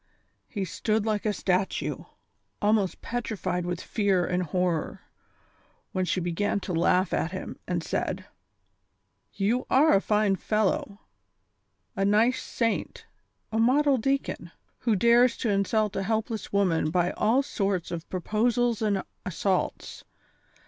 [0.47, 2.05] He stood like a statue,
[2.59, 5.01] almost petrified with fear and horror,
[5.91, 8.25] when she be gan to laugh at him, and said:
[9.35, 11.01] "You are a fine fellow,
[11.95, 13.05] a nice saint,
[13.51, 18.21] a model deacon, who dares to insult a helpless woman by all sorts of pro
[18.21, 20.03] posals and assaults.